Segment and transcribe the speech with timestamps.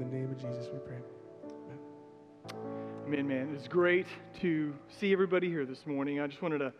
[0.00, 0.96] The name of Jesus, we pray.
[3.04, 3.54] Amen, man.
[3.54, 4.06] It's great
[4.40, 6.20] to see everybody here this morning.
[6.20, 6.72] I just wanted to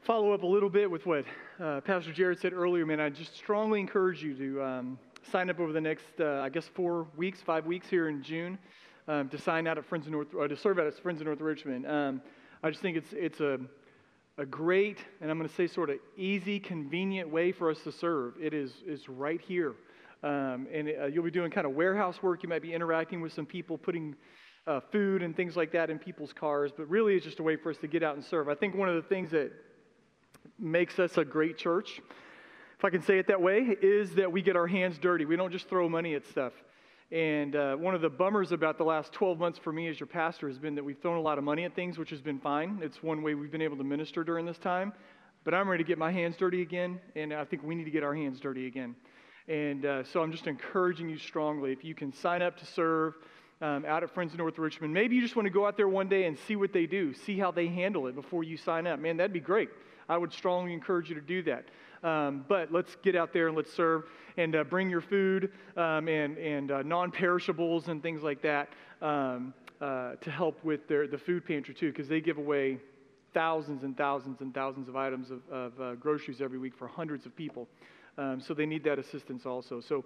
[0.00, 1.26] follow up a little bit with what
[1.62, 2.98] uh, Pastor Jared said earlier, man.
[2.98, 4.98] I just strongly encourage you to um,
[5.30, 8.58] sign up over the next, uh, I guess, four weeks, five weeks here in June
[9.06, 11.26] um, to sign out at Friends of North, or to serve out at Friends of
[11.26, 11.86] North Richmond.
[11.86, 12.22] Um,
[12.62, 13.60] I just think it's it's a
[14.38, 17.92] a great, and I'm going to say sort of easy, convenient way for us to
[17.92, 18.32] serve.
[18.40, 19.74] It is is right here.
[20.22, 22.42] Um, and uh, you'll be doing kind of warehouse work.
[22.42, 24.14] You might be interacting with some people, putting
[24.66, 27.56] uh, food and things like that in people's cars, but really it's just a way
[27.56, 28.48] for us to get out and serve.
[28.48, 29.52] I think one of the things that
[30.58, 32.00] makes us a great church,
[32.78, 35.24] if I can say it that way, is that we get our hands dirty.
[35.24, 36.52] We don't just throw money at stuff.
[37.10, 40.06] And uh, one of the bummers about the last 12 months for me as your
[40.06, 42.38] pastor has been that we've thrown a lot of money at things, which has been
[42.38, 42.78] fine.
[42.82, 44.92] It's one way we've been able to minister during this time.
[45.42, 47.90] But I'm ready to get my hands dirty again, and I think we need to
[47.90, 48.94] get our hands dirty again.
[49.48, 53.14] And uh, so I'm just encouraging you strongly if you can sign up to serve
[53.60, 54.94] um, out at Friends of North Richmond.
[54.94, 57.12] Maybe you just want to go out there one day and see what they do,
[57.12, 58.98] see how they handle it before you sign up.
[58.98, 59.68] Man, that'd be great.
[60.08, 61.64] I would strongly encourage you to do that.
[62.02, 64.04] Um, but let's get out there and let's serve
[64.36, 68.70] and uh, bring your food um, and, and uh, non perishables and things like that
[69.02, 72.78] um, uh, to help with their, the food pantry too, because they give away
[73.34, 77.26] thousands and thousands and thousands of items of, of uh, groceries every week for hundreds
[77.26, 77.68] of people.
[78.18, 79.80] Um, so they need that assistance also.
[79.80, 80.04] So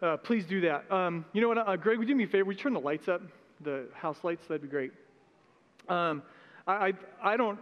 [0.00, 0.90] uh, please do that.
[0.92, 2.44] Um, you know what, uh, Greg, would you do me a favor?
[2.44, 3.22] Would you turn the lights up,
[3.62, 4.46] the house lights?
[4.46, 4.92] That'd be great.
[5.88, 6.22] Um,
[6.66, 6.92] I, I,
[7.32, 7.58] I, don't,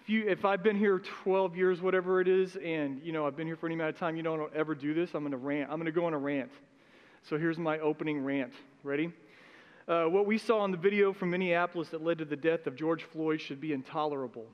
[0.00, 3.36] if, you, if I've been here 12 years, whatever it is, and, you know, I've
[3.36, 5.38] been here for any amount of time, you don't ever do this, I'm going to
[5.38, 5.70] rant.
[5.70, 6.50] I'm going to go on a rant.
[7.28, 8.52] So here's my opening rant.
[8.84, 9.12] Ready?
[9.88, 12.76] Uh, what we saw in the video from Minneapolis that led to the death of
[12.76, 14.46] George Floyd should be intolerable.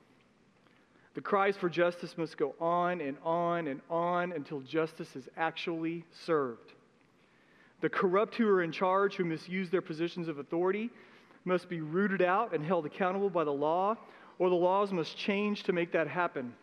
[1.15, 6.05] The cries for justice must go on and on and on until justice is actually
[6.25, 6.73] served.
[7.83, 10.91] The corrupt who are in charge, who misuse their positions of authority,
[11.45, 13.97] must be rooted out and held accountable by the law,
[14.39, 16.55] or the laws must change to make that happen.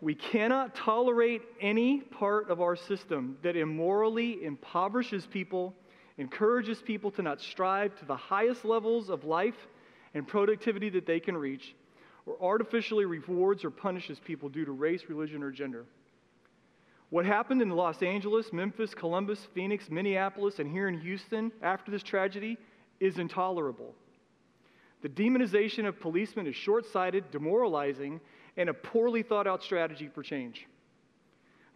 [0.00, 5.74] We cannot tolerate any part of our system that immorally impoverishes people,
[6.18, 9.54] encourages people to not strive to the highest levels of life
[10.14, 11.74] and productivity that they can reach,
[12.26, 15.84] or artificially rewards or punishes people due to race, religion, or gender.
[17.10, 22.02] What happened in Los Angeles, Memphis, Columbus, Phoenix, Minneapolis, and here in Houston after this
[22.02, 22.56] tragedy
[23.00, 23.94] is intolerable.
[25.02, 28.20] The demonization of policemen is short sighted, demoralizing,
[28.56, 30.66] and a poorly thought out strategy for change.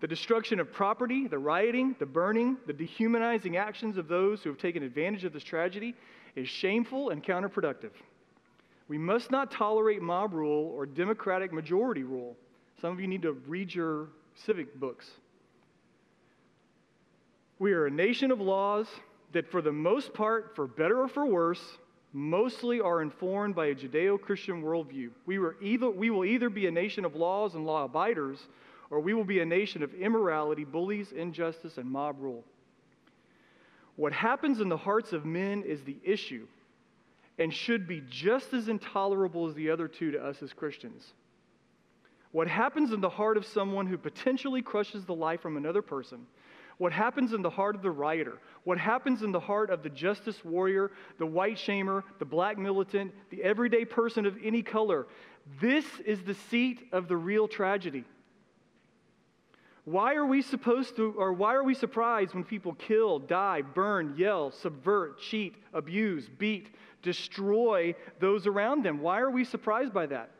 [0.00, 4.58] The destruction of property, the rioting, the burning, the dehumanizing actions of those who have
[4.58, 5.94] taken advantage of this tragedy
[6.34, 7.92] is shameful and counterproductive.
[8.88, 12.36] We must not tolerate mob rule or democratic majority rule.
[12.80, 15.10] Some of you need to read your civic books.
[17.58, 18.86] We are a nation of laws
[19.32, 21.78] that, for the most part, for better or for worse,
[22.12, 25.10] mostly are informed by a Judeo Christian worldview.
[25.24, 28.38] We, were either, we will either be a nation of laws and law abiders,
[28.90, 32.44] or we will be a nation of immorality, bullies, injustice, and mob rule.
[33.96, 36.46] What happens in the hearts of men is the issue
[37.38, 41.12] and should be just as intolerable as the other two to us as Christians.
[42.32, 46.26] What happens in the heart of someone who potentially crushes the life from another person
[46.78, 49.88] what happens in the heart of the rioter, what happens in the heart of the
[49.88, 55.06] justice warrior, the white shamer, the black militant, the everyday person of any color.
[55.60, 58.04] This is the seat of the real tragedy.
[59.86, 64.14] Why are we supposed to, or why are we surprised when people kill, die, burn,
[64.18, 69.00] yell, subvert, cheat, abuse, beat, destroy those around them?
[69.00, 70.30] Why are we surprised by that?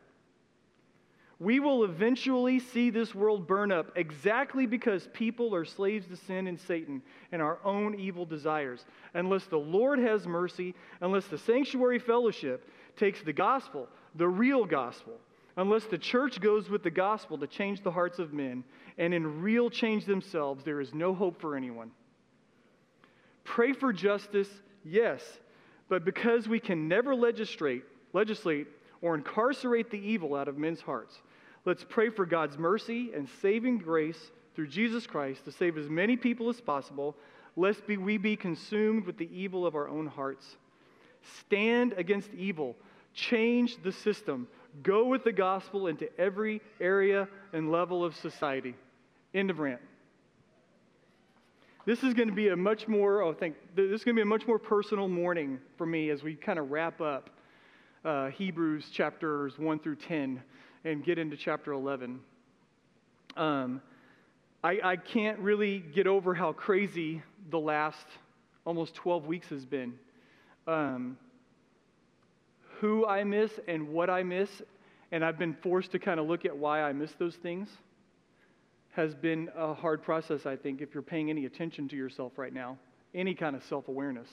[1.39, 6.47] We will eventually see this world burn up exactly because people are slaves to sin
[6.47, 8.83] and Satan and our own evil desires.
[9.13, 15.13] Unless the Lord has mercy, unless the sanctuary fellowship takes the gospel, the real gospel,
[15.57, 18.63] unless the church goes with the gospel to change the hearts of men
[18.97, 21.91] and in real change themselves, there is no hope for anyone.
[23.43, 24.49] Pray for justice,
[24.85, 25.21] yes,
[25.89, 27.83] but because we can never legislate,
[28.13, 28.67] legislate
[29.01, 31.21] or incarcerate the evil out of men's hearts.
[31.65, 36.15] Let's pray for God's mercy and saving grace through Jesus Christ to save as many
[36.15, 37.15] people as possible,
[37.55, 40.57] lest we be consumed with the evil of our own hearts.
[41.39, 42.75] Stand against evil,
[43.13, 44.47] change the system,
[44.83, 48.75] go with the gospel into every area and level of society.
[49.33, 49.81] End of rant.
[51.85, 54.23] This is going to be a much more, oh, think, this is going to be
[54.23, 57.29] a much more personal morning for me as we kind of wrap up
[58.03, 60.41] uh, Hebrews chapters 1 through 10
[60.83, 62.19] and get into chapter 11.
[63.37, 63.81] Um,
[64.63, 67.21] I, I can't really get over how crazy
[67.51, 68.05] the last
[68.65, 69.93] almost 12 weeks has been.
[70.67, 71.17] Um,
[72.79, 74.49] who I miss and what I miss,
[75.11, 77.69] and I've been forced to kind of look at why I miss those things,
[78.91, 82.53] has been a hard process, I think, if you're paying any attention to yourself right
[82.53, 82.77] now,
[83.13, 84.27] any kind of self awareness.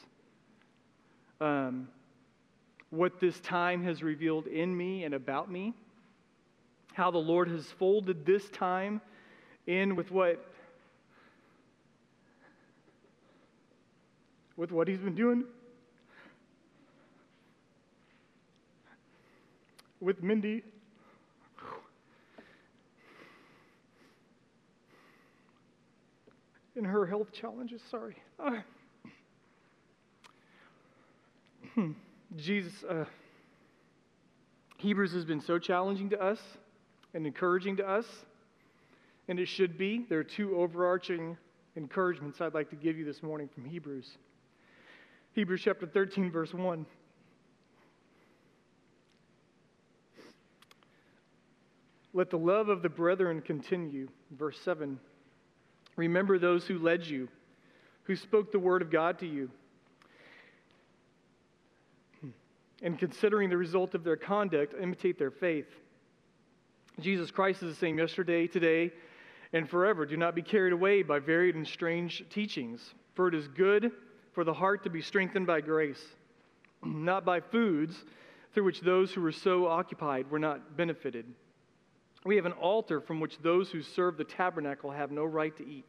[1.41, 1.89] Um,
[2.91, 5.75] what this time has revealed in me and about me,
[6.93, 9.01] how the Lord has folded this time
[9.67, 10.45] in with what
[14.57, 15.45] with what he's been doing
[20.05, 20.63] with Mindy.
[26.77, 28.17] In her health challenges, sorry.
[28.39, 28.57] Uh,
[31.75, 31.93] hmm.
[32.37, 33.05] Jesus, uh,
[34.79, 36.41] Hebrews has been so challenging to us
[37.15, 38.05] and encouraging to us,
[39.29, 40.05] and it should be.
[40.09, 41.39] There are two overarching
[41.77, 44.19] encouragements I'd like to give you this morning from Hebrews.
[45.33, 46.85] Hebrews chapter 13, verse 1.
[52.17, 54.09] Let the love of the brethren continue.
[54.31, 55.01] Verse 7.
[55.97, 57.29] Remember those who led you,
[58.05, 59.51] who spoke the word of God to you.
[62.83, 65.67] And considering the result of their conduct, imitate their faith.
[67.01, 68.93] Jesus Christ is the same yesterday, today,
[69.53, 70.07] and forever.
[70.07, 73.91] Do not be carried away by varied and strange teachings, for it is good
[74.33, 76.05] for the heart to be strengthened by grace,
[76.85, 78.05] not by foods
[78.53, 81.25] through which those who were so occupied were not benefited.
[82.25, 85.69] We have an altar from which those who serve the tabernacle have no right to
[85.69, 85.89] eat.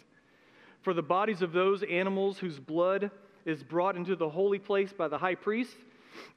[0.82, 3.10] For the bodies of those animals whose blood
[3.46, 5.78] is brought into the holy place by the high priest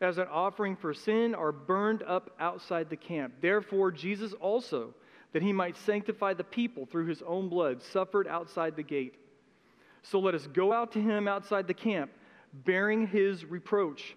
[0.00, 3.34] as an offering for sin are burned up outside the camp.
[3.40, 4.94] Therefore, Jesus also,
[5.32, 9.16] that he might sanctify the people through his own blood, suffered outside the gate.
[10.02, 12.10] So let us go out to him outside the camp,
[12.52, 14.16] bearing his reproach.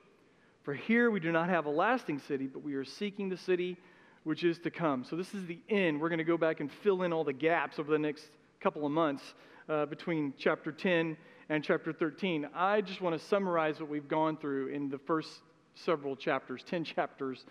[0.63, 3.77] For here we do not have a lasting city, but we are seeking the city
[4.23, 5.03] which is to come.
[5.03, 5.99] So, this is the end.
[5.99, 8.25] We're going to go back and fill in all the gaps over the next
[8.59, 9.23] couple of months
[9.67, 11.17] uh, between chapter 10
[11.49, 12.47] and chapter 13.
[12.55, 15.29] I just want to summarize what we've gone through in the first
[15.73, 17.45] several chapters, 10 chapters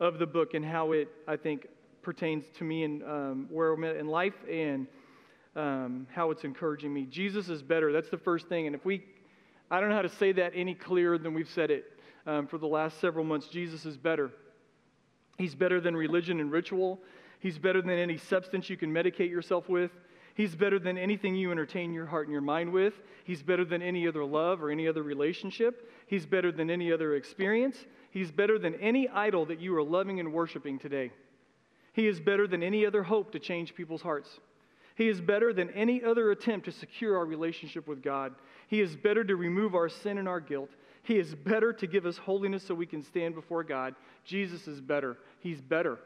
[0.00, 1.66] of the book, and how it, I think,
[2.02, 4.86] pertains to me and um, where I'm at in life and
[5.56, 7.06] um, how it's encouraging me.
[7.06, 7.92] Jesus is better.
[7.92, 8.66] That's the first thing.
[8.66, 9.04] And if we,
[9.70, 11.84] I don't know how to say that any clearer than we've said it
[12.26, 13.48] um, for the last several months.
[13.48, 14.30] Jesus is better.
[15.36, 17.00] He's better than religion and ritual.
[17.40, 19.90] He's better than any substance you can medicate yourself with.
[20.34, 22.94] He's better than anything you entertain your heart and your mind with.
[23.24, 25.90] He's better than any other love or any other relationship.
[26.06, 27.76] He's better than any other experience.
[28.10, 31.12] He's better than any idol that you are loving and worshiping today.
[31.92, 34.40] He is better than any other hope to change people's hearts.
[34.96, 38.34] He is better than any other attempt to secure our relationship with God.
[38.68, 40.70] He is better to remove our sin and our guilt.
[41.04, 43.94] He is better to give us holiness so we can stand before God.
[44.24, 45.18] Jesus is better.
[45.40, 45.98] He's better.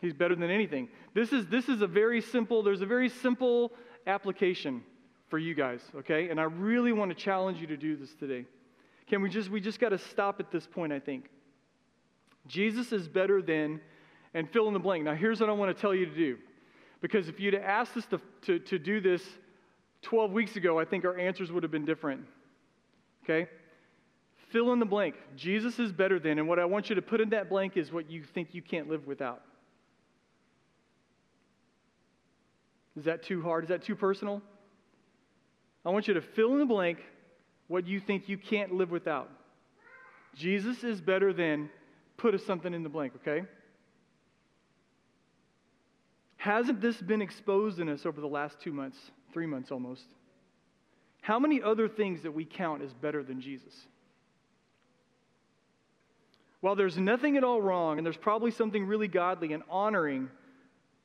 [0.00, 0.88] He's better than anything.
[1.12, 3.72] This is, this is a very simple, there's a very simple
[4.06, 4.82] application
[5.28, 6.28] for you guys, okay?
[6.28, 8.44] And I really want to challenge you to do this today.
[9.08, 11.30] Can we just, we just got to stop at this point, I think.
[12.46, 13.80] Jesus is better than,
[14.34, 15.04] and fill in the blank.
[15.04, 16.38] Now, here's what I want to tell you to do.
[17.00, 19.22] Because if you'd asked us to, to, to do this
[20.02, 22.22] 12 weeks ago, I think our answers would have been different.
[23.24, 23.48] Okay?
[24.54, 25.16] Fill in the blank.
[25.34, 27.90] Jesus is better than, and what I want you to put in that blank is
[27.90, 29.42] what you think you can't live without.
[32.96, 33.64] Is that too hard?
[33.64, 34.40] Is that too personal?
[35.84, 37.00] I want you to fill in the blank
[37.66, 39.28] what you think you can't live without.
[40.36, 41.68] Jesus is better than,
[42.16, 43.44] put something in the blank, okay?
[46.36, 48.98] Hasn't this been exposed in us over the last two months,
[49.32, 50.04] three months almost?
[51.22, 53.74] How many other things that we count as better than Jesus?
[56.64, 60.30] While there's nothing at all wrong, and there's probably something really godly and honoring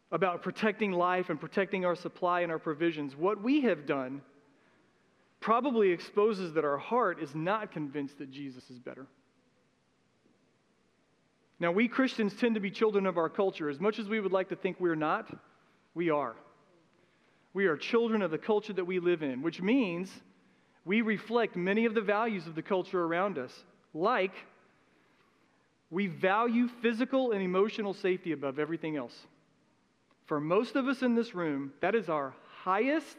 [0.10, 4.22] about protecting life and protecting our supply and our provisions, what we have done
[5.42, 9.06] probably exposes that our heart is not convinced that Jesus is better.
[11.60, 13.68] Now, we Christians tend to be children of our culture.
[13.70, 15.30] As much as we would like to think we're not,
[15.94, 16.38] we are.
[17.54, 20.10] We are children of the culture that we live in, which means
[20.86, 24.32] we reflect many of the values of the culture around us, like
[25.92, 29.16] we value physical and emotional safety above everything else.
[30.26, 33.18] For most of us in this room, that is our highest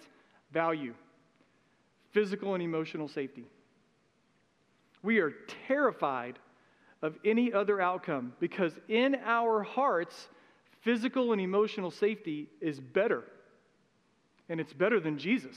[0.53, 0.95] value
[2.13, 3.45] physical and emotional safety.
[5.03, 5.33] We are
[5.67, 6.39] terrified
[7.03, 10.29] of any other outcome because in our hearts,
[10.83, 13.25] physical and emotional safety is better.
[14.49, 15.57] And it's better than Jesus.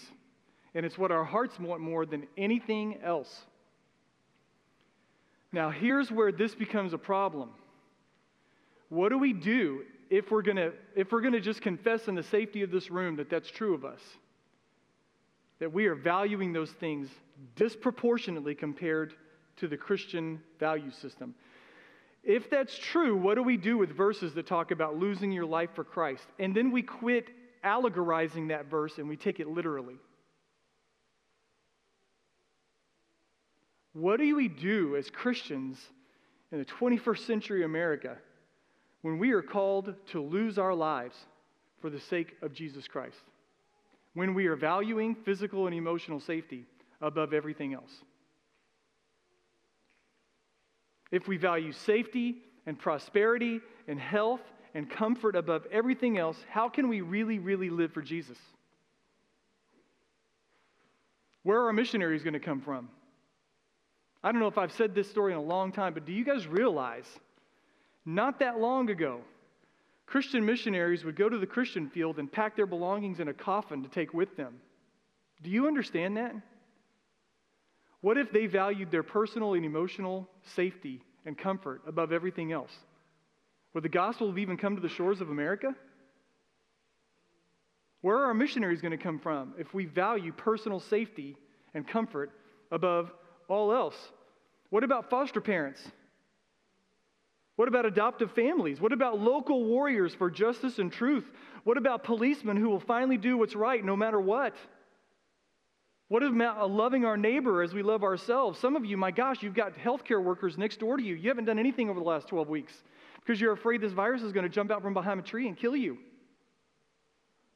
[0.76, 3.46] And it's what our hearts want more than anything else.
[5.54, 7.52] Now, here's where this becomes a problem.
[8.90, 12.16] What do we do if we're going to if we're going to just confess in
[12.16, 14.02] the safety of this room that that's true of us?
[15.60, 17.08] That we are valuing those things
[17.56, 19.14] disproportionately compared
[19.58, 21.36] to the Christian value system.
[22.24, 25.70] If that's true, what do we do with verses that talk about losing your life
[25.76, 26.26] for Christ?
[26.40, 27.30] And then we quit
[27.64, 29.96] allegorizing that verse and we take it literally.
[33.94, 35.80] What do we do as Christians
[36.52, 38.18] in the 21st century America
[39.02, 41.16] when we are called to lose our lives
[41.80, 43.22] for the sake of Jesus Christ?
[44.16, 46.66] When we are valuing physical and emotional safety
[47.02, 47.92] above everything else?
[51.12, 54.42] If we value safety and prosperity and health
[54.74, 58.38] and comfort above everything else, how can we really, really live for Jesus?
[61.44, 62.90] Where are our missionaries going to come from?
[64.24, 66.24] I don't know if I've said this story in a long time, but do you
[66.24, 67.08] guys realize
[68.06, 69.22] not that long ago,
[70.06, 73.84] Christian missionaries would go to the Christian field and pack their belongings in a coffin
[73.84, 74.56] to take with them?
[75.42, 76.34] Do you understand that?
[78.02, 82.72] What if they valued their personal and emotional safety and comfort above everything else?
[83.74, 85.74] Would the gospel have even come to the shores of America?
[88.02, 91.38] Where are our missionaries going to come from if we value personal safety
[91.74, 92.32] and comfort
[92.72, 93.12] above
[93.48, 93.96] all else?
[94.70, 95.82] What about foster parents?
[97.56, 98.82] What about adoptive families?
[98.82, 101.30] What about local warriors for justice and truth?
[101.64, 104.56] What about policemen who will finally do what's right no matter what?
[106.08, 108.60] What about loving our neighbor as we love ourselves?
[108.60, 111.16] Some of you, my gosh, you've got healthcare workers next door to you.
[111.16, 112.74] You haven't done anything over the last 12 weeks
[113.20, 115.58] because you're afraid this virus is going to jump out from behind a tree and
[115.58, 115.98] kill you.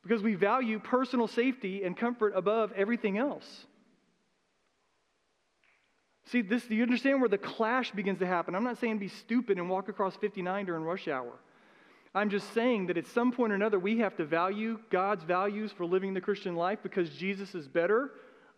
[0.01, 3.65] Because we value personal safety and comfort above everything else.
[6.31, 8.53] See, this, do you understand where the clash begins to happen?
[8.53, 11.31] I'm not saying be stupid and walk across 59 during rush hour.
[12.13, 15.71] I'm just saying that at some point or another, we have to value God's values
[15.71, 18.11] for living the Christian life because Jesus is better,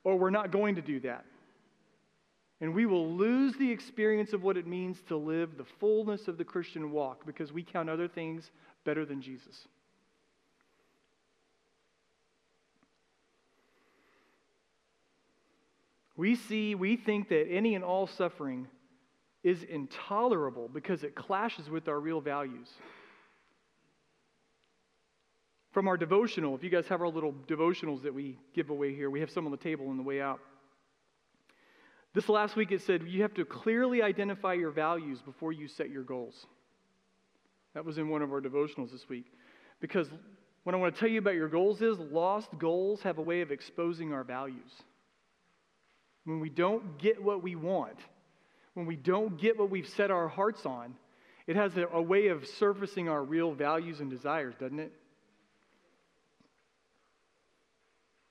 [0.04, 1.26] or we're not going to do that.
[2.62, 6.38] And we will lose the experience of what it means to live the fullness of
[6.38, 8.52] the Christian walk because we count other things
[8.84, 9.68] better than Jesus.
[16.20, 18.68] We see, we think that any and all suffering
[19.42, 22.68] is intolerable because it clashes with our real values.
[25.72, 29.10] From our devotional, if you guys have our little devotionals that we give away here,
[29.10, 30.42] we have some on the table on the way out.
[32.14, 35.90] This last week it said you have to clearly identify your values before you set
[35.90, 36.48] your goals.
[37.76, 39.32] That was in one of our devotionals this week.
[39.80, 40.10] Because
[40.64, 43.40] what I want to tell you about your goals is lost goals have a way
[43.40, 44.84] of exposing our values
[46.30, 47.98] when we don't get what we want,
[48.76, 50.94] when we don't get what we've set our hearts on,
[51.48, 54.94] it has a, a way of surfacing our real values and desires, doesn't it?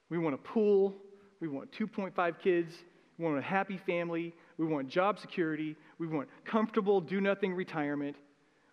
[0.09, 0.95] We want a pool.
[1.41, 2.73] We want 2.5 kids.
[3.19, 4.33] We want a happy family.
[4.59, 5.75] We want job security.
[5.99, 8.15] We want comfortable, do nothing retirement.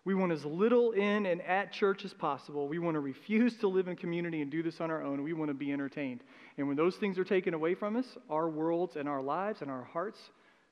[0.06, 2.68] We want as little in and at church as possible.
[2.68, 5.24] We want to refuse to live in community and do this on our own.
[5.24, 6.22] We want to be entertained.
[6.56, 9.70] And when those things are taken away from us, our worlds and our lives and
[9.70, 10.20] our hearts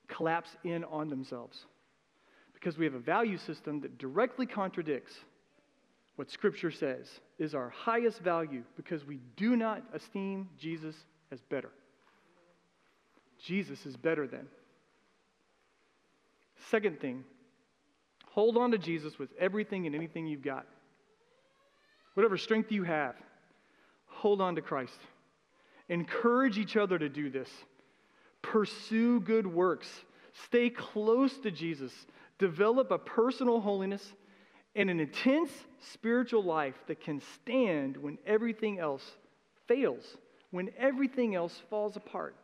[0.07, 1.59] collapse in on themselves.
[2.53, 5.13] Because we have a value system that directly contradicts
[6.15, 10.95] what Scripture says is our highest value because we do not esteem Jesus
[11.33, 11.73] as better.
[13.45, 14.47] Jesus is better than.
[16.71, 17.25] Second thing,
[18.35, 20.67] Hold on to Jesus with everything and anything you've got.
[22.15, 23.15] Whatever strength you have,
[24.07, 24.99] hold on to Christ.
[25.89, 27.49] Encourage each other to do this.
[28.43, 29.87] Pursue good works.
[30.47, 31.93] Stay close to Jesus.
[32.41, 34.03] Develop a personal holiness
[34.75, 35.53] and an intense
[35.93, 39.09] spiritual life that can stand when everything else
[39.69, 40.17] fails,
[40.51, 42.35] when everything else falls apart.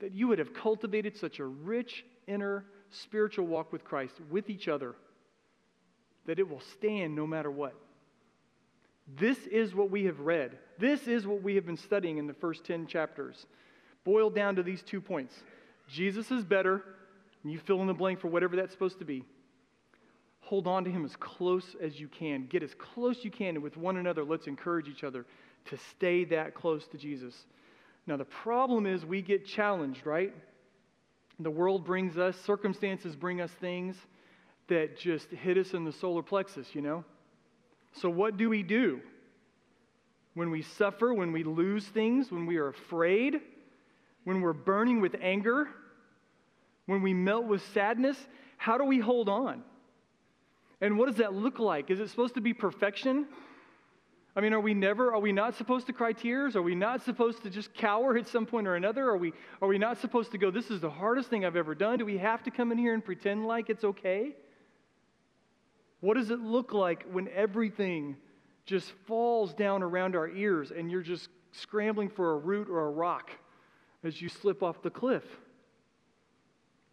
[0.00, 4.68] That you would have cultivated such a rich inner spiritual walk with Christ, with each
[4.68, 4.94] other,
[6.26, 7.74] that it will stand no matter what.
[9.16, 10.58] This is what we have read.
[10.78, 13.46] This is what we have been studying in the first 10 chapters.
[14.04, 15.34] Boiled down to these two points
[15.88, 16.82] Jesus is better,
[17.42, 19.24] and you fill in the blank for whatever that's supposed to be.
[20.40, 22.46] Hold on to him as close as you can.
[22.46, 25.26] Get as close you can, and with one another, let's encourage each other
[25.66, 27.34] to stay that close to Jesus.
[28.06, 30.34] Now, the problem is we get challenged, right?
[31.40, 33.96] The world brings us, circumstances bring us things
[34.68, 37.04] that just hit us in the solar plexus, you know?
[37.92, 39.00] So, what do we do?
[40.34, 43.40] When we suffer, when we lose things, when we are afraid,
[44.24, 45.68] when we're burning with anger,
[46.86, 48.16] When we melt with sadness,
[48.56, 49.62] how do we hold on?
[50.80, 51.90] And what does that look like?
[51.90, 53.26] Is it supposed to be perfection?
[54.36, 56.54] I mean, are we never, are we not supposed to cry tears?
[56.54, 59.08] Are we not supposed to just cower at some point or another?
[59.08, 61.74] Are we, are we not supposed to go, this is the hardest thing I've ever
[61.74, 61.98] done?
[61.98, 64.36] Do we have to come in here and pretend like it's okay?
[66.00, 68.16] What does it look like when everything
[68.64, 72.90] just falls down around our ears and you're just scrambling for a root or a
[72.90, 73.30] rock
[74.04, 75.24] as you slip off the cliff?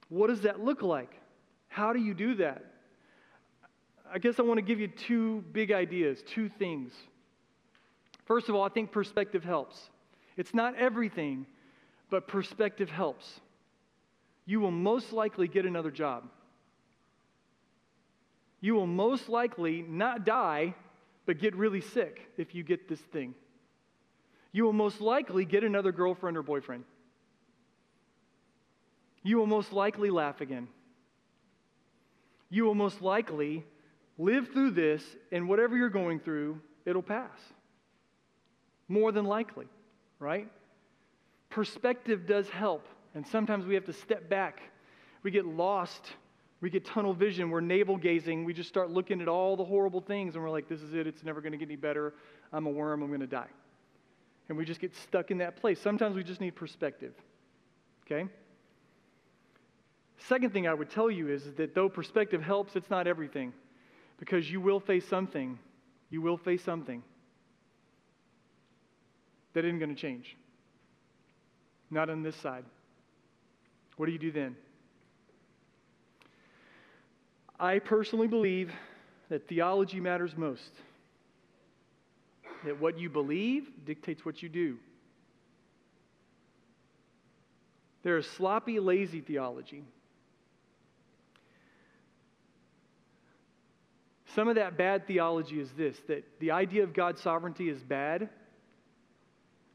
[0.10, 1.12] What does that look like?
[1.68, 2.63] How do you do that?
[4.12, 6.94] I guess I want to give you two big ideas, two things.
[8.25, 9.89] First of all, I think perspective helps.
[10.36, 11.46] It's not everything,
[12.10, 13.39] but perspective helps.
[14.46, 16.24] You will most likely get another job.
[18.62, 20.75] You will most likely not die,
[21.25, 23.36] but get really sick if you get this thing.
[24.51, 26.84] You will most likely get another girlfriend or boyfriend.
[29.22, 30.67] You will most likely laugh again.
[32.50, 33.65] You will most likely
[34.17, 37.38] live through this, and whatever you're going through, it'll pass.
[38.88, 39.65] More than likely,
[40.20, 40.48] right?
[41.50, 44.62] Perspective does help, and sometimes we have to step back.
[45.24, 46.01] We get lost.
[46.62, 47.50] We get tunnel vision.
[47.50, 48.46] We're navel gazing.
[48.46, 51.08] We just start looking at all the horrible things, and we're like, this is it.
[51.08, 52.13] It's never going to get any better.
[52.54, 53.01] I'm a worm.
[53.01, 53.50] I'm going to die.
[54.50, 55.80] And we just get stuck in that place.
[55.82, 57.13] Sometimes we just need perspective.
[58.06, 58.30] Okay?
[60.18, 63.54] Second thing I would tell you is that though perspective helps, it's not everything.
[64.18, 65.58] Because you will face something.
[66.10, 67.04] You will face something
[69.55, 70.35] that isn't going to change.
[71.89, 72.65] Not on this side.
[73.95, 74.55] What do you do then?
[77.57, 78.74] I personally believe
[79.29, 80.71] that theology matters most.
[82.65, 84.77] That what you believe dictates what you do.
[88.03, 89.83] There is sloppy, lazy theology.
[94.36, 98.30] Some of that bad theology is this that the idea of God's sovereignty is bad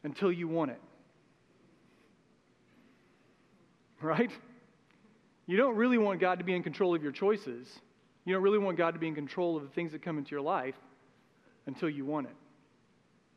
[0.02, 0.80] until you want it.
[4.02, 4.30] Right?
[5.46, 7.66] You don't really want God to be in control of your choices.
[8.24, 10.30] You don't really want God to be in control of the things that come into
[10.30, 10.76] your life
[11.66, 12.36] until you want it.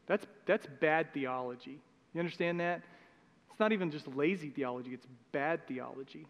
[0.08, 1.80] That's, that's bad theology.
[2.13, 2.82] You understand that?
[3.49, 6.28] It's not even just lazy theology, it's bad theology.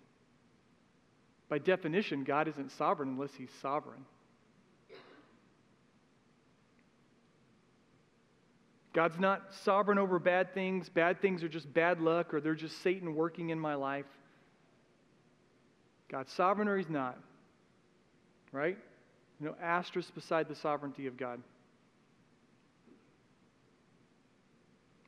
[1.50, 4.06] By definition, God isn't sovereign unless He's sovereign.
[8.94, 10.88] God's not sovereign over bad things.
[10.88, 14.06] Bad things are just bad luck or they're just Satan working in my life.
[16.12, 17.18] God's sovereign or he's not.
[18.52, 18.78] Right?
[19.40, 21.42] You know, asterisk beside the sovereignty of God.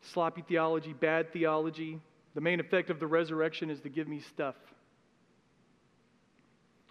[0.02, 2.00] Sloppy theology, bad theology.
[2.34, 4.56] The main effect of the resurrection is to give me stuff.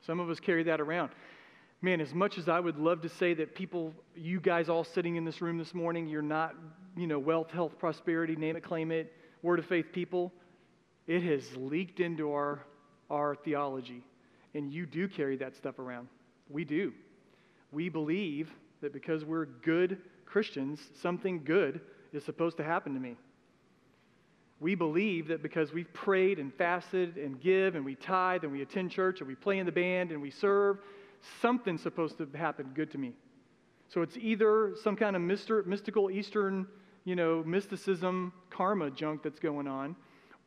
[0.07, 1.11] Some of us carry that around
[1.85, 5.17] man, as much as I would love to say that people, you guys all sitting
[5.17, 6.55] in this room this morning, you're not,
[6.97, 10.33] you know, wealth, health, prosperity, name it, claim it, word of faith people,
[11.07, 12.65] it has leaked into our,
[13.11, 14.03] our theology.
[14.55, 16.09] And you do carry that stuff around.
[16.49, 16.95] We do.
[17.71, 21.83] We believe that because we're good Christians, something good
[22.15, 23.17] is supposed to happen to me.
[24.59, 28.63] We believe that because we've prayed and fasted and give and we tithe and we
[28.63, 30.79] attend church and we play in the band and we serve
[31.41, 33.13] something's supposed to happen good to me.
[33.89, 36.67] So it's either some kind of mystical Eastern,
[37.05, 39.95] you know, mysticism, karma junk that's going on,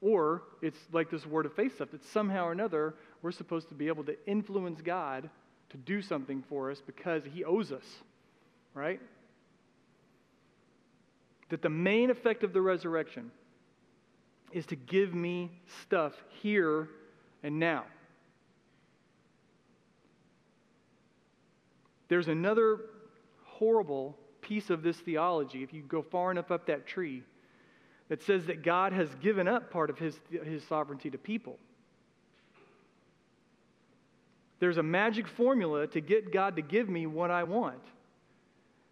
[0.01, 3.75] or it's like this word of faith stuff that somehow or another we're supposed to
[3.75, 5.29] be able to influence God
[5.69, 7.85] to do something for us because he owes us,
[8.73, 8.99] right?
[11.49, 13.31] That the main effect of the resurrection
[14.51, 15.51] is to give me
[15.83, 16.89] stuff here
[17.43, 17.85] and now.
[22.07, 22.79] There's another
[23.43, 27.23] horrible piece of this theology, if you go far enough up that tree,
[28.09, 31.57] that says that God has given up part of his, his sovereignty to people.
[34.59, 37.81] There's a magic formula to get God to give me what I want.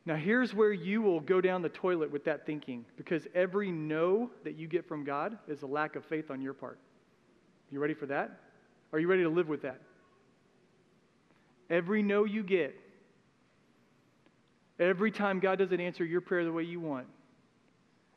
[0.06, 4.30] Now, here's where you will go down the toilet with that thinking because every no
[4.44, 6.78] that you get from God is a lack of faith on your part.
[7.72, 8.40] You ready for that?
[8.94, 9.82] Are you ready to live with that?
[11.72, 12.76] Every no you get
[14.80, 17.08] Every time God doesn't answer your prayer the way you want,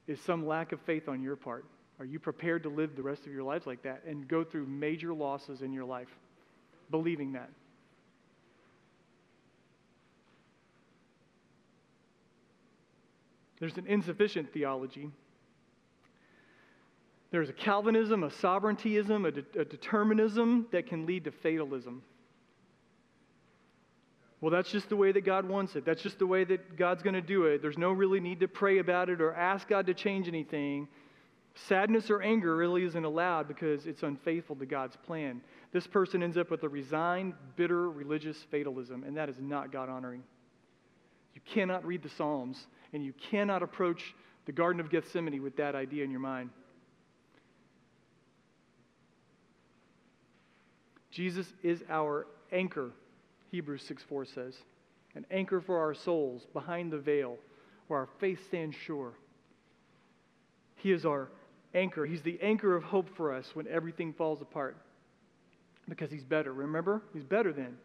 [0.07, 1.65] is some lack of faith on your part.
[1.99, 4.67] Are you prepared to live the rest of your lives like that and go through
[4.67, 6.09] major losses in your life,
[6.91, 7.51] believing that?
[13.61, 15.11] There's an insufficient theology
[17.31, 22.03] There's a Calvinism, a sovereigntyism, a, de- a determinism that can lead to fatalism.
[24.41, 25.85] Well, that's just the way that God wants it.
[25.85, 27.61] That's just the way that God's going to do it.
[27.61, 30.87] There's no really need to pray about it or ask God to change anything.
[31.67, 35.41] Sadness or anger really isn't allowed because it's unfaithful to God's plan.
[35.73, 39.89] This person ends up with a resigned, bitter religious fatalism, and that is not God
[39.89, 40.23] honoring.
[41.35, 44.15] You cannot read the Psalms, and you cannot approach
[44.47, 46.51] the Garden of Gethsemane with that idea in your mind.
[51.11, 52.91] Jesus is our anchor,
[53.51, 54.55] Hebrews 6 4 says,
[55.15, 57.37] an anchor for our souls behind the veil
[57.89, 59.13] where our faith stands sure.
[60.77, 61.29] He is our
[61.75, 62.07] anchor.
[62.07, 64.77] He's the anchor of hope for us when everything falls apart
[65.89, 66.53] because He's better.
[66.53, 67.03] Remember?
[67.13, 67.77] He's better than.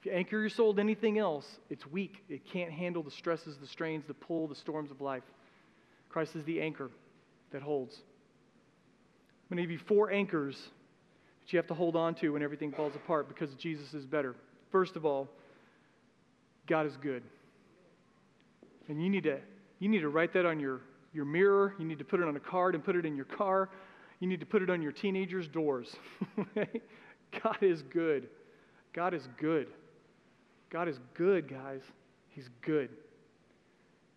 [0.00, 2.24] If you anchor your soul to anything else, it's weak.
[2.28, 5.22] It can't handle the stresses, the strains, the pull, the storms of life.
[6.08, 6.90] Christ is the anchor
[7.52, 7.94] that holds.
[7.94, 10.56] I'm going to give you four anchors
[11.40, 14.34] that you have to hold on to when everything falls apart because Jesus is better.
[14.74, 15.28] First of all,
[16.66, 17.22] God is good.
[18.88, 19.38] And you need to,
[19.78, 20.80] you need to write that on your,
[21.12, 21.76] your mirror.
[21.78, 23.70] You need to put it on a card and put it in your car.
[24.18, 25.94] You need to put it on your teenagers' doors.
[26.56, 28.26] God is good.
[28.92, 29.68] God is good.
[30.70, 31.82] God is good, guys.
[32.30, 32.88] He's good.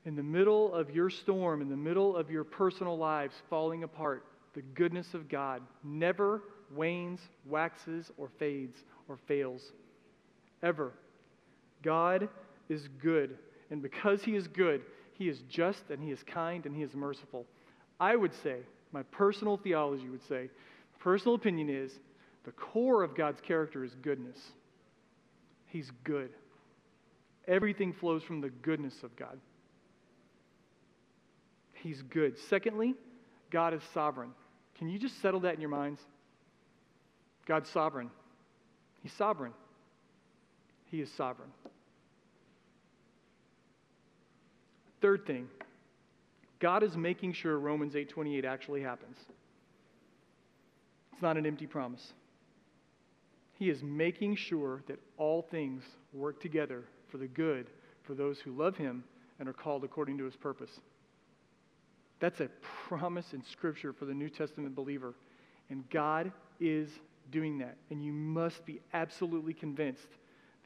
[0.06, 4.26] In the middle of your storm, in the middle of your personal lives falling apart,
[4.56, 6.42] the goodness of God never
[6.76, 9.72] wanes, waxes, or fades, or fails.
[10.64, 10.94] Ever.
[11.84, 12.30] God
[12.70, 13.38] is good.
[13.70, 14.82] And because He is good,
[15.14, 17.46] He is just and He is kind and He is merciful.
[18.00, 18.58] I would say,
[18.92, 20.50] my personal theology would say,
[21.00, 21.92] personal opinion is
[22.46, 24.38] the core of God's character is goodness.
[25.68, 26.30] He's good.
[27.48, 29.38] Everything flows from the goodness of God.
[31.74, 32.38] He's good.
[32.50, 32.96] Secondly,
[33.52, 34.32] God is sovereign.
[34.78, 36.02] Can you just settle that in your minds?
[37.46, 38.10] God's sovereign.
[39.02, 39.54] He's sovereign.
[40.90, 41.52] He is sovereign.
[45.02, 45.48] Third thing,
[46.60, 49.18] God is making sure Romans 8:28 actually happens.
[51.14, 52.14] It's not an empty promise.
[53.54, 57.70] He is making sure that all things work together for the good
[58.04, 59.04] for those who love him
[59.40, 60.80] and are called according to his purpose.
[62.20, 62.50] That's a
[62.88, 65.14] promise in Scripture for the New Testament believer.
[65.70, 66.90] And God is
[67.32, 67.78] doing that.
[67.90, 70.08] And you must be absolutely convinced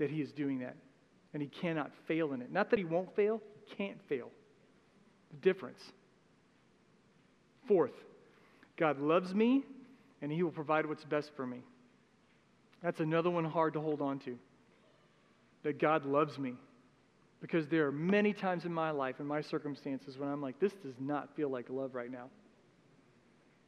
[0.02, 0.76] that He is doing that.
[1.34, 2.52] And He cannot fail in it.
[2.52, 4.30] Not that He won't fail, He can't fail.
[5.30, 5.80] The difference.
[7.68, 7.94] Fourth,
[8.78, 9.64] God loves me
[10.22, 11.60] and He will provide what's best for me.
[12.82, 14.38] That's another one hard to hold on to.
[15.64, 16.56] That God loves me.
[17.40, 20.74] Because there are many times in my life, in my circumstances, when I'm like, this
[20.84, 22.26] does not feel like love right now.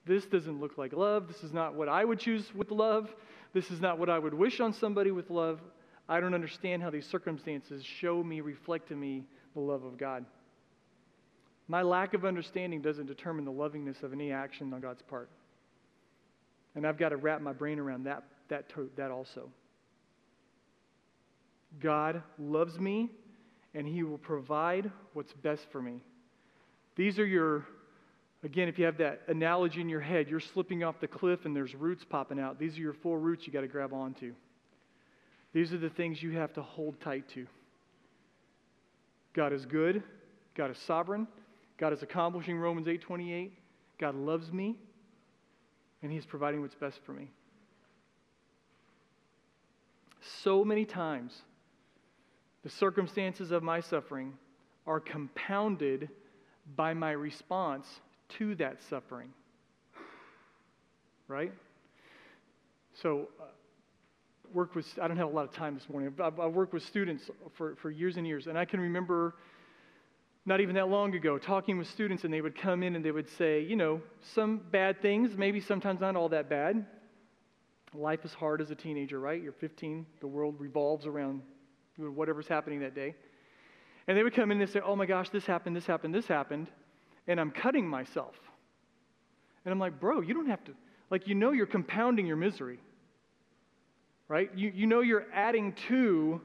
[0.06, 1.28] This doesn't look like love.
[1.28, 3.14] This is not what I would choose with love.
[3.54, 5.60] This is not what I would wish on somebody with love.
[6.08, 10.26] I don't understand how these circumstances show me, reflect to me the love of God.
[11.68, 15.30] My lack of understanding doesn't determine the lovingness of any action on God's part.
[16.76, 19.50] And I've got to wrap my brain around that, that, that also.
[21.80, 23.10] God loves me
[23.74, 26.02] and He will provide what's best for me.
[26.96, 27.66] These are your,
[28.44, 31.56] again, if you have that analogy in your head, you're slipping off the cliff and
[31.56, 32.60] there's roots popping out.
[32.60, 34.34] These are your four roots you got to grab onto.
[35.54, 37.46] These are the things you have to hold tight to.
[39.34, 40.04] God is good.
[40.56, 41.28] God is sovereign.
[41.78, 43.52] God is accomplishing Romans 8:28.
[44.00, 44.78] God loves me
[46.02, 47.30] and he's providing what's best for me.
[50.22, 51.42] So many times
[52.64, 54.38] the circumstances of my suffering
[54.86, 56.10] are compounded
[56.76, 57.88] by my response
[58.30, 59.34] to that suffering.
[61.28, 61.54] Right?
[62.94, 63.46] So, uh,
[64.54, 66.14] with, I don't have a lot of time this morning.
[66.20, 69.36] I've, I've worked with students for, for years and years, and I can remember
[70.46, 73.12] not even that long ago talking with students, and they would come in and they
[73.12, 74.02] would say, you know,
[74.34, 76.86] some bad things, maybe sometimes not all that bad.
[77.94, 79.42] Life is hard as a teenager, right?
[79.42, 81.42] You're 15, the world revolves around
[81.98, 83.16] whatever's happening that day.
[84.08, 86.28] And they would come in and say, Oh my gosh, this happened, this happened, this
[86.28, 86.68] happened.
[87.28, 88.36] And I'm cutting myself.
[89.64, 90.74] And I'm like, Bro, you don't have to,
[91.10, 92.80] like, you know, you're compounding your misery,
[94.28, 94.50] right?
[94.56, 96.42] You, you know, you're adding to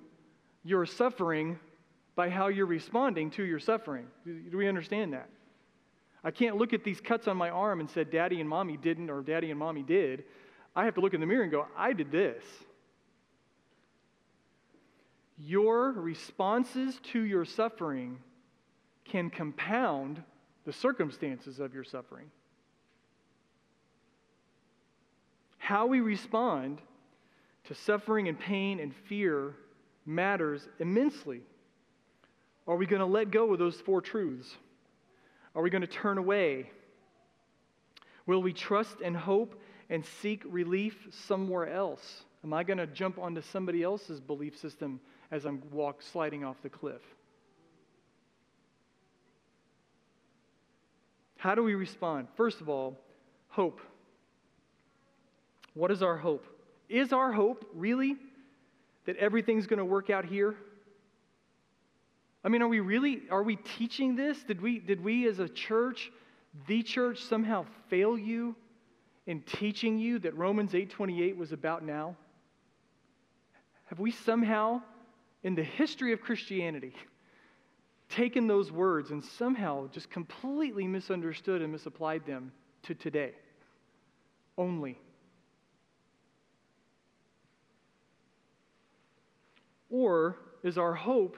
[0.64, 1.59] your suffering
[2.14, 4.07] by how you're responding to your suffering.
[4.25, 5.29] Do we understand that?
[6.25, 9.09] I can't look at these cuts on my arm and say, Daddy and mommy didn't,
[9.09, 10.25] or Daddy and mommy did.
[10.75, 12.43] I have to look in the mirror and go, I did this.
[15.38, 18.19] Your responses to your suffering
[19.05, 20.23] can compound
[20.64, 22.31] the circumstances of your suffering.
[25.59, 26.81] How we respond
[27.68, 29.54] to suffering and pain and fear
[30.07, 31.42] matters immensely.
[32.66, 34.57] Are we going to let go of those four truths?
[35.54, 36.70] Are we going to turn away?
[38.26, 42.24] Will we trust and hope and seek relief somewhere else?
[42.42, 44.98] Am I going to jump onto somebody else's belief system
[45.31, 47.02] as I'm walk sliding off the cliff?
[51.37, 52.28] How do we respond?
[52.35, 52.98] First of all,
[53.48, 53.81] hope.
[55.74, 56.46] What is our hope?
[56.88, 58.16] Is our hope really
[59.07, 60.55] that everything's going to work out here?
[62.44, 64.42] I mean, are we really are we teaching this?
[64.44, 66.11] Did we did we as a church,
[66.66, 68.55] the church somehow fail you
[69.27, 72.16] in teaching you that Romans 8:28 was about now?
[73.87, 74.83] Have we somehow
[75.42, 76.94] in the history of Christianity
[78.09, 83.33] taken those words and somehow just completely misunderstood and misapplied them to today
[84.57, 84.98] only?
[89.90, 91.37] Or is our hope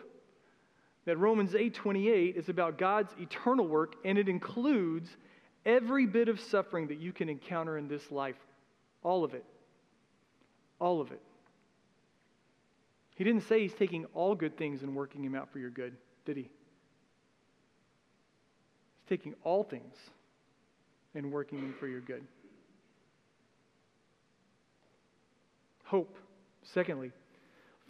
[1.04, 5.16] that Romans 8:28 is about God's eternal work and it includes
[5.64, 8.36] every bit of suffering that you can encounter in this life.
[9.02, 9.44] All of it.
[10.78, 11.20] All of it.
[13.16, 15.94] He didn't say he's taking all good things and working them out for your good,
[16.24, 16.44] did he?
[16.44, 16.50] He's
[19.08, 19.94] taking all things
[21.14, 22.22] and working them for your good.
[25.84, 26.16] Hope.
[26.62, 27.12] Secondly,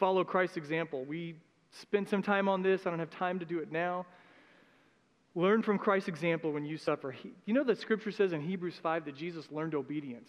[0.01, 1.05] follow Christ's example.
[1.05, 1.37] We
[1.71, 2.87] spent some time on this.
[2.87, 4.07] I don't have time to do it now.
[5.37, 7.13] Learn from Christ's example when you suffer.
[7.13, 10.29] He, you know that scripture says in Hebrews 5 that Jesus learned obedience.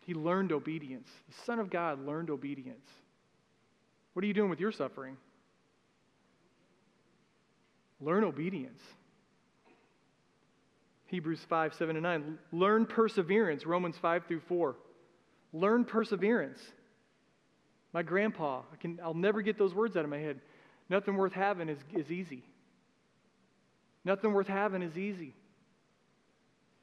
[0.00, 1.08] He learned obedience.
[1.28, 2.88] The Son of God learned obedience.
[4.14, 5.16] What are you doing with your suffering?
[8.00, 8.80] Learn obedience.
[11.06, 12.38] Hebrews 5, 7, and 9.
[12.52, 14.76] Learn perseverance, Romans 5 through 4.
[15.56, 16.60] Learn perseverance.
[17.94, 20.38] My grandpa, I can, I'll never get those words out of my head.
[20.90, 22.44] Nothing worth having is, is easy.
[24.04, 25.34] Nothing worth having is easy.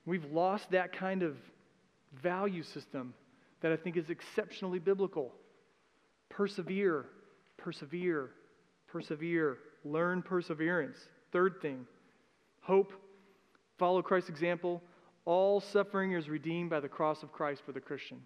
[0.08, 1.38] We've lost that kind of
[2.24, 3.14] value system
[3.62, 5.32] that I think is exceptionally biblical.
[6.30, 7.06] Persevere,
[7.58, 8.32] persevere,
[8.88, 9.60] persevere.
[9.86, 10.98] Learn perseverance.
[11.32, 11.86] Third thing,
[12.62, 12.92] hope.
[13.78, 14.82] Follow Christ's example.
[15.26, 18.20] All suffering is redeemed by the cross of Christ for the Christian.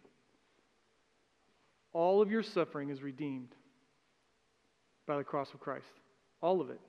[1.93, 3.50] All of your suffering is redeemed
[5.06, 5.86] by the cross of Christ.
[6.41, 6.80] All of it.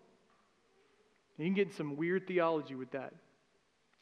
[1.39, 3.13] You can get some weird theology with that.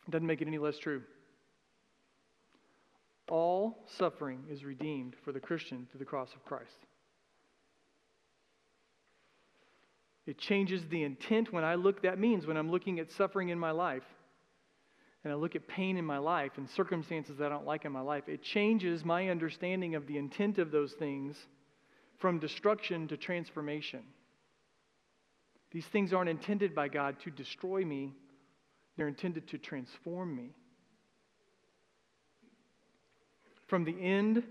[0.07, 1.03] It doesn't make it any less true.
[3.29, 6.87] All suffering is redeemed for the Christian through the cross of Christ.
[10.27, 13.59] It changes the intent when I look, that means when I'm looking at suffering in
[13.59, 14.03] my life
[15.27, 17.91] and I look at pain in my life and circumstances that I don't like in
[17.91, 21.37] my life, it changes my understanding of the intent of those things
[22.19, 24.05] from destruction to transformation.
[25.73, 28.15] These things aren't intended by God to destroy me,
[28.97, 30.55] they're intended to transform me.
[33.67, 34.45] From the end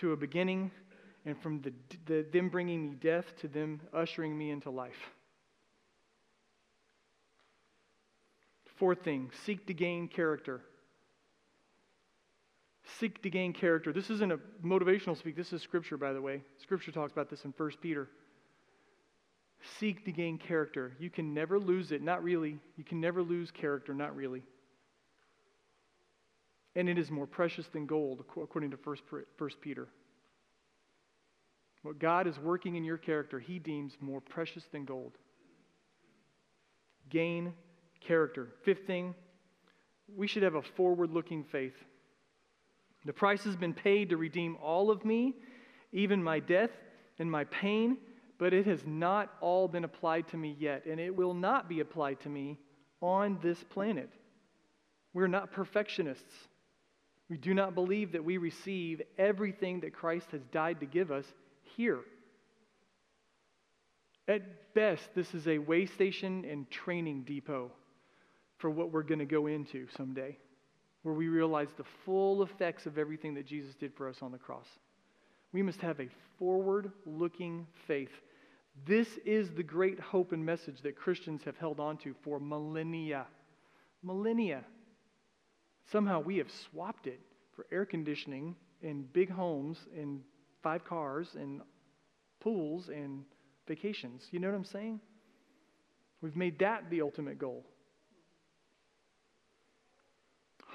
[0.00, 0.72] to a beginning,
[1.26, 1.72] and from the,
[2.06, 5.12] the, them bringing me death to them ushering me into life.
[8.78, 10.60] Fourth thing, seek to gain character.
[12.98, 13.92] Seek to gain character.
[13.92, 15.36] This isn't a motivational speak.
[15.36, 16.42] This is scripture, by the way.
[16.62, 18.08] Scripture talks about this in 1 Peter.
[19.78, 20.92] Seek to gain character.
[20.98, 22.02] You can never lose it.
[22.02, 22.58] Not really.
[22.76, 23.92] You can never lose character.
[23.92, 24.42] Not really.
[26.76, 29.88] And it is more precious than gold, according to 1 Peter.
[31.82, 35.12] What God is working in your character, He deems more precious than gold.
[37.10, 37.52] Gain
[38.00, 38.48] character.
[38.64, 39.14] Fifth thing,
[40.16, 41.76] we should have a forward looking faith.
[43.04, 45.34] The price has been paid to redeem all of me,
[45.92, 46.70] even my death
[47.18, 47.98] and my pain,
[48.38, 51.80] but it has not all been applied to me yet, and it will not be
[51.80, 52.58] applied to me
[53.00, 54.10] on this planet.
[55.12, 56.34] We're not perfectionists.
[57.28, 61.26] We do not believe that we receive everything that Christ has died to give us
[61.76, 62.00] here.
[64.26, 67.70] At best, this is a way station and training depot
[68.58, 70.36] for what we're going to go into someday,
[71.02, 74.38] where we realize the full effects of everything that Jesus did for us on the
[74.38, 74.66] cross.
[75.52, 78.10] We must have a forward looking faith.
[78.86, 83.26] This is the great hope and message that Christians have held on to for millennia.
[84.02, 84.64] Millennia.
[85.90, 87.20] Somehow we have swapped it
[87.56, 90.20] for air conditioning in big homes and
[90.62, 91.62] five cars and
[92.40, 93.24] pools and
[93.66, 94.28] vacations.
[94.30, 95.00] You know what I'm saying?
[96.20, 97.64] We've made that the ultimate goal.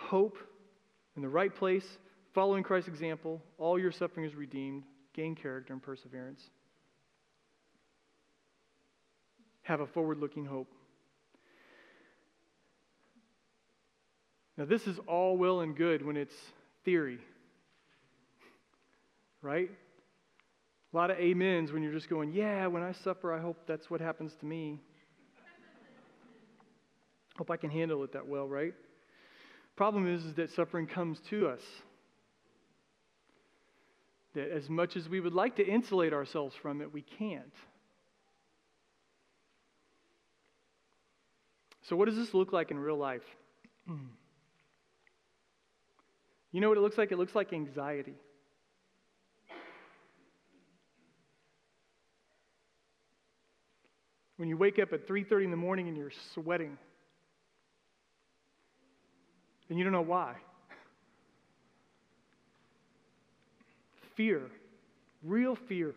[0.09, 0.37] Hope
[1.15, 1.85] In the right place,
[2.33, 6.41] following Christ's example, all your suffering is redeemed, gain character and perseverance.
[9.61, 10.71] Have a forward looking hope.
[14.57, 16.35] Now, this is all well and good when it's
[16.83, 17.19] theory,
[19.41, 19.69] right?
[20.93, 23.89] A lot of amens when you're just going, yeah, when I suffer, I hope that's
[23.89, 24.79] what happens to me.
[27.37, 28.73] hope I can handle it that well, right?
[29.75, 31.61] Problem is, is that suffering comes to us.
[34.35, 37.53] That as much as we would like to insulate ourselves from it, we can't.
[41.89, 43.23] So, what does this look like in real life?
[46.53, 47.11] You know what it looks like?
[47.11, 48.13] It looks like anxiety.
[54.37, 56.77] When you wake up at 3:30 in the morning and you're sweating
[59.73, 60.35] and you don't know why.
[64.13, 64.43] Fear,
[65.23, 65.95] real fear.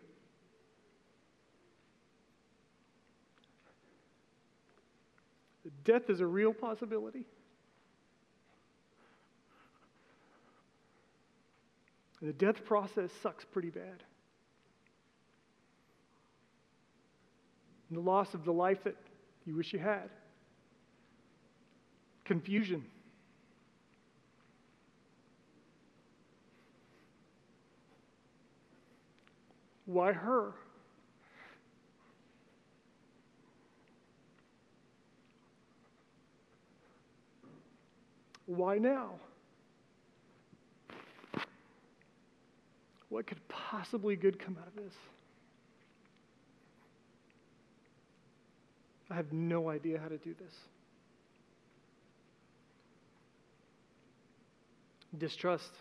[5.83, 7.23] Death is a real possibility.
[12.19, 14.01] The death process sucks pretty bad.
[17.89, 18.95] And the loss of the life that
[19.45, 20.09] you wish you had.
[22.25, 22.83] Confusion.
[29.87, 30.53] Why her?
[38.45, 39.11] Why now?
[43.09, 44.93] What could possibly good come out of this?
[49.09, 50.53] I have no idea how to do this.
[55.17, 55.71] Distrust.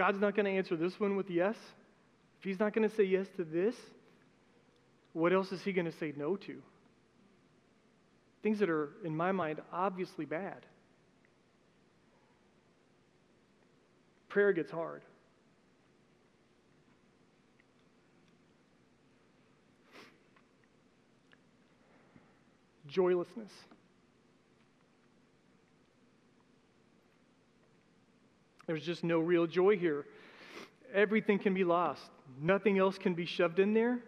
[0.00, 1.56] God's not going to answer this one with yes.
[2.38, 3.74] If He's not going to say yes to this,
[5.12, 6.62] what else is He going to say no to?
[8.42, 10.64] Things that are, in my mind, obviously bad.
[14.30, 15.02] prayer gets hard.
[22.88, 23.50] Joylessness.
[28.70, 30.06] There's just no real joy here.
[30.94, 32.08] Everything can be lost,
[32.40, 33.98] nothing else can be shoved in there.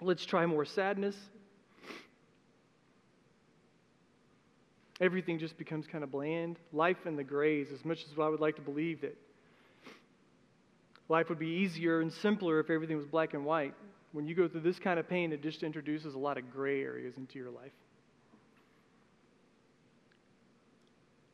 [0.00, 1.16] Let's try more sadness.
[5.00, 6.60] everything just becomes kind of bland.
[6.72, 9.16] Life in the grays, as much as I would like to believe that
[11.08, 13.74] life would be easier and simpler if everything was black and white.
[14.12, 16.82] When you go through this kind of pain, it just introduces a lot of gray
[16.82, 17.72] areas into your life.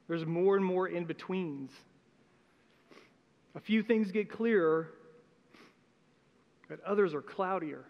[0.09, 1.71] There's more and more in betweens.
[3.55, 4.89] A few things get clearer,
[6.69, 7.85] but others are cloudier.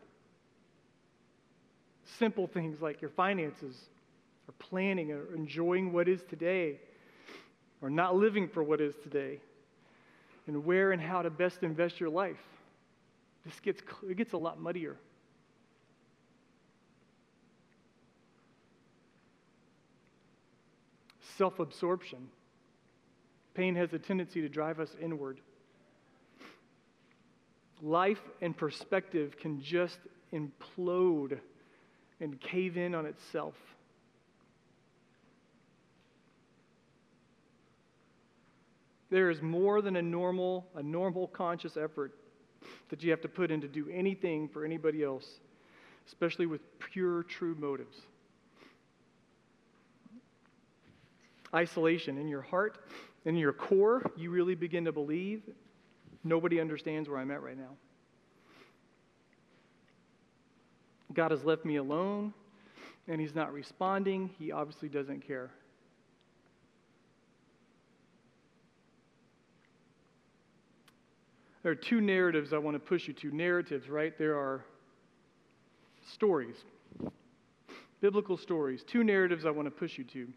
[2.18, 3.76] Simple things like your finances
[4.48, 6.80] or planning or enjoying what is today
[7.82, 9.38] or not living for what is today
[10.46, 12.40] and where and how to best invest your life.
[13.44, 14.96] This gets, it gets a lot muddier.
[21.36, 22.28] Self absorption.
[23.54, 25.40] Pain has a tendency to drive us inward.
[27.82, 29.98] Life and perspective can just
[30.32, 31.38] implode
[32.20, 33.54] and cave in on itself.
[39.10, 42.14] There is more than a normal, a normal conscious effort
[42.90, 45.40] that you have to put in to do anything for anybody else,
[46.06, 47.96] especially with pure, true motives.
[51.52, 52.78] Isolation in your heart,
[53.24, 55.42] in your core, you really begin to believe
[56.24, 57.76] nobody understands where I'm at right now.
[61.12, 62.32] God has left me alone
[63.08, 64.30] and he's not responding.
[64.38, 65.50] He obviously doesn't care.
[71.62, 73.34] There are two narratives I want to push you to.
[73.34, 74.16] Narratives, right?
[74.16, 74.64] There are
[76.12, 76.56] stories,
[78.00, 78.82] biblical stories.
[78.82, 80.28] Two narratives I want to push you to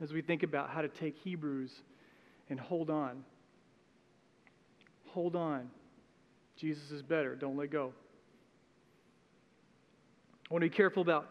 [0.00, 1.72] as we think about how to take Hebrews
[2.50, 3.24] and hold on.
[5.12, 5.70] Hold on.
[6.56, 7.34] Jesus is better.
[7.34, 7.92] Don't let go.
[10.50, 11.28] I want to be careful about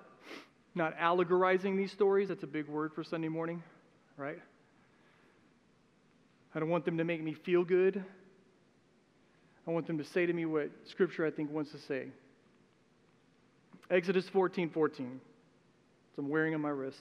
[0.76, 2.30] not allegorizing these stories.
[2.30, 3.64] That's a big word for Sunday morning,
[4.16, 4.40] right?
[6.54, 8.04] I don't want them to make me feel good.
[9.68, 12.08] I want them to say to me what Scripture, I think, wants to say.
[13.90, 15.20] Exodus 14 14.
[16.16, 16.98] So I'm wearing on my wrist.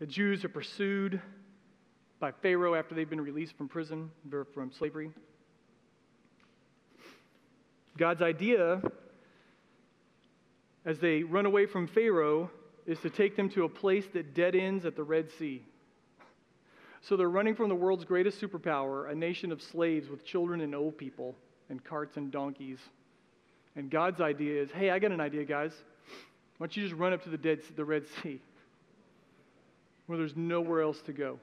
[0.00, 1.20] The Jews are pursued
[2.20, 4.10] by Pharaoh after they've been released from prison,
[4.54, 5.10] from slavery.
[7.96, 8.82] God's idea
[10.84, 12.50] as they run away from Pharaoh
[12.86, 15.62] is to take them to a place that dead ends at the Red Sea.
[17.02, 20.74] So they're running from the world's greatest superpower, a nation of slaves with children and
[20.74, 21.34] old people
[21.70, 22.78] and carts and donkeys.
[23.76, 25.72] And God's idea is hey, I got an idea, guys.
[26.58, 28.40] Why don't you just run up to the, dead, the Red Sea
[30.06, 31.38] where there's nowhere else to go?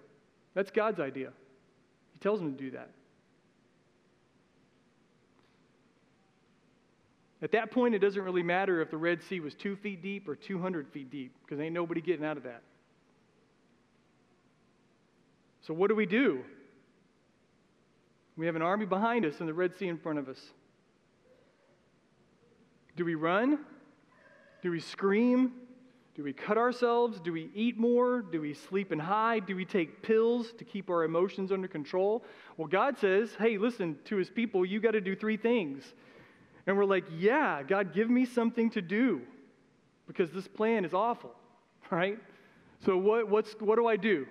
[0.57, 1.29] That's God's idea.
[2.13, 2.89] He tells them to do that.
[7.43, 10.27] At that point, it doesn't really matter if the Red Sea was two feet deep
[10.27, 12.63] or 200 feet deep, because ain't nobody getting out of that.
[15.61, 16.43] So, what do we do?
[18.35, 20.39] We have an army behind us and the Red Sea in front of us.
[22.95, 23.59] Do we run?
[24.63, 25.51] Do we scream?
[26.17, 27.19] Do we cut ourselves?
[27.19, 28.23] Do we eat more?
[28.23, 29.45] Do we sleep and hide?
[29.45, 32.25] Do we take pills to keep our emotions under control?
[32.57, 35.83] Well, God says, hey, listen to his people, you got to do three things.
[36.65, 39.21] And we're like, yeah, God, give me something to do
[40.07, 41.35] because this plan is awful,
[41.91, 42.17] right?
[42.83, 44.25] So, what, what's, what do I do?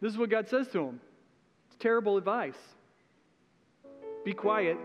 [0.00, 1.00] This is what God says to him.
[1.68, 2.58] It's terrible advice.
[4.24, 4.78] Be quiet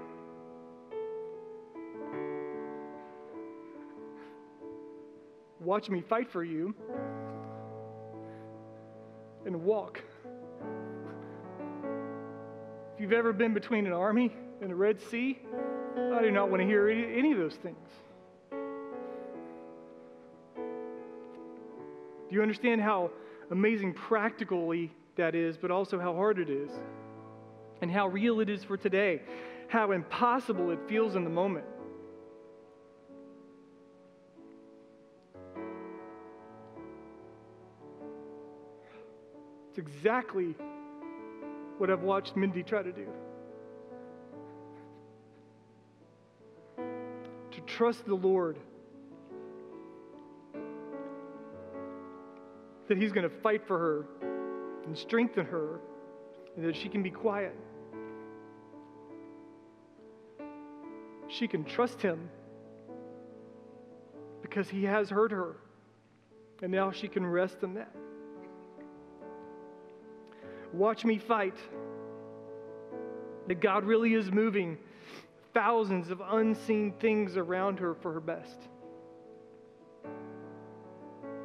[5.63, 6.75] watch me fight for you
[9.45, 10.01] and walk.
[12.95, 15.39] If you've ever been between an army and a Red Sea,
[15.95, 17.77] I do not want to hear any of those things.
[22.29, 23.11] Do you understand how
[23.51, 26.71] amazing practically that is, but also how hard it is?
[27.81, 29.21] And how real it is for today?
[29.67, 31.65] How impossible it feels in the moment.
[39.75, 40.55] It's exactly
[41.79, 43.07] what I've watched Mindy try to do.
[46.77, 48.59] To trust the Lord.
[52.87, 54.05] That He's going to fight for her
[54.85, 55.79] and strengthen her,
[56.55, 57.55] and that she can be quiet.
[61.29, 62.29] She can trust Him
[64.43, 65.55] because He has heard her,
[66.61, 67.95] and now she can rest in that.
[70.73, 71.55] Watch me fight.
[73.47, 74.77] That God really is moving
[75.53, 78.57] thousands of unseen things around her for her best.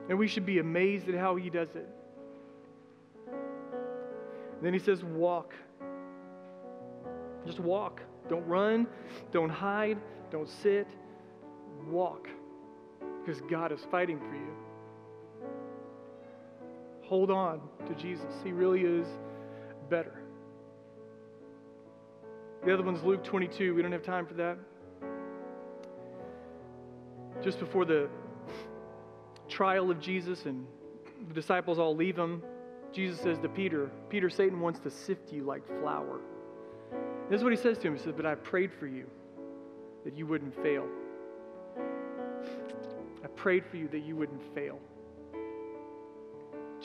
[0.08, 1.88] And we should be amazed at how he does it.
[3.26, 5.54] And then he says, Walk.
[7.46, 8.00] Just walk.
[8.28, 8.86] Don't run.
[9.30, 9.98] Don't hide.
[10.30, 10.88] Don't sit.
[11.86, 12.28] Walk.
[13.20, 14.67] Because God is fighting for you.
[17.08, 18.26] Hold on to Jesus.
[18.44, 19.06] He really is
[19.88, 20.20] better.
[22.66, 23.74] The other one's Luke 22.
[23.74, 24.58] We don't have time for that.
[27.42, 28.10] Just before the
[29.48, 30.66] trial of Jesus and
[31.28, 32.42] the disciples all leave him,
[32.92, 36.20] Jesus says to Peter, Peter, Satan wants to sift you like flour.
[37.30, 37.96] This is what he says to him.
[37.96, 39.06] He says, But I prayed for you
[40.04, 40.86] that you wouldn't fail.
[43.24, 44.78] I prayed for you that you wouldn't fail.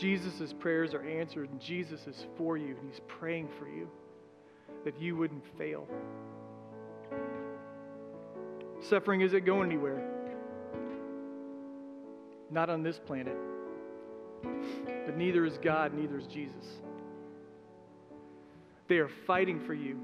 [0.04, 3.88] Jesus' prayers are answered, and Jesus is for you, and He's praying for you
[4.84, 5.88] that you wouldn't fail.
[8.82, 10.06] Suffering isn't going anywhere.
[12.52, 13.38] Not on this planet.
[15.06, 16.66] But neither is God, neither is Jesus.
[18.90, 19.98] They are fighting for you.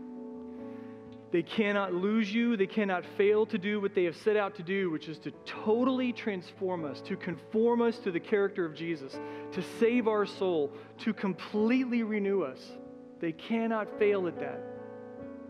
[1.31, 2.57] They cannot lose you.
[2.57, 5.31] They cannot fail to do what they have set out to do, which is to
[5.45, 9.19] totally transform us, to conform us to the character of Jesus,
[9.51, 12.59] to save our soul, to completely renew us.
[13.19, 14.61] They cannot fail at that.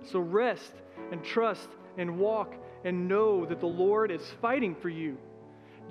[0.03, 0.73] So rest
[1.11, 5.17] and trust and walk and know that the Lord is fighting for you.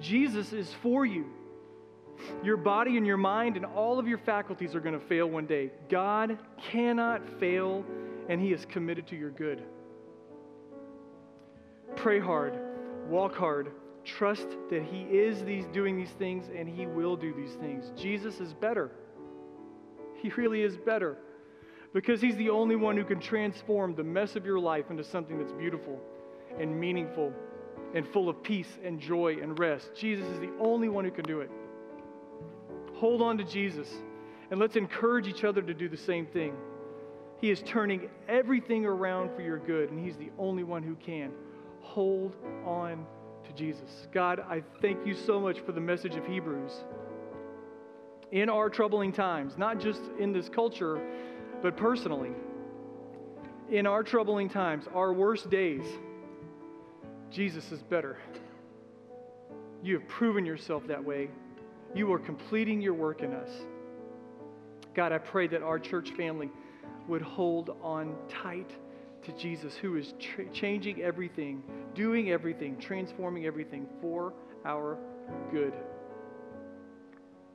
[0.01, 1.27] Jesus is for you.
[2.43, 5.47] Your body and your mind and all of your faculties are going to fail one
[5.47, 5.71] day.
[5.89, 6.39] God
[6.71, 7.85] cannot fail,
[8.29, 9.63] and He is committed to your good.
[11.97, 12.55] Pray hard,
[13.09, 13.73] walk hard,
[14.05, 17.91] trust that He is these, doing these things and He will do these things.
[17.97, 18.91] Jesus is better.
[20.23, 21.19] He really is better
[21.93, 25.39] because He's the only one who can transform the mess of your life into something
[25.39, 26.01] that's beautiful
[26.59, 27.33] and meaningful
[27.95, 29.91] and full of peace and joy and rest.
[29.97, 31.51] Jesus is the only one who can do it.
[32.95, 33.89] Hold on to Jesus
[34.51, 36.55] and let's encourage each other to do the same thing.
[37.41, 41.31] He is turning everything around for your good, and He's the only one who can
[41.89, 43.07] hold on
[43.45, 44.07] to Jesus.
[44.13, 46.73] God, I thank you so much for the message of Hebrews.
[48.31, 51.01] in our troubling times, not just in this culture,
[51.63, 52.33] but personally.
[53.71, 55.85] In our troubling times, our worst days,
[57.31, 58.19] Jesus is better.
[59.83, 61.29] You have proven yourself that way.
[61.95, 63.51] You are completing your work in us.
[64.95, 66.51] God, I pray that our church family
[67.07, 68.71] would hold on tight
[69.29, 71.63] to Jesus, who is tra- changing everything,
[71.95, 74.33] doing everything, transforming everything for
[74.65, 74.99] our
[75.53, 75.75] good.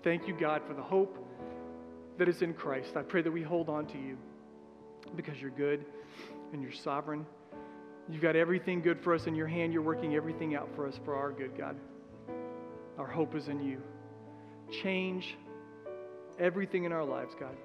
[0.04, 1.18] Thank you, God, for the hope
[2.20, 2.96] that is in Christ.
[2.96, 4.18] I pray that we hold on to you
[5.16, 5.84] because you're good
[6.52, 7.26] and you're sovereign.
[8.10, 9.74] You've got everything good for us in your hand.
[9.74, 11.76] You're working everything out for us for our good, God.
[13.00, 13.82] Our hope is in you.
[14.84, 15.36] Change
[16.40, 17.56] everything in our lives, God,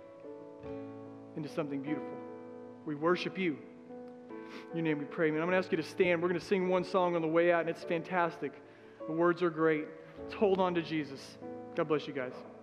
[1.37, 2.09] into something beautiful.
[2.87, 3.59] We worship you.
[4.71, 5.31] In your name we pray.
[5.31, 6.23] Man, I'm going to ask you to stand.
[6.23, 8.53] We're going to sing one song on the way out, and it's fantastic.
[9.07, 9.87] The words are great.
[10.23, 11.39] Let's hold on to Jesus.
[11.75, 12.33] God bless you guys.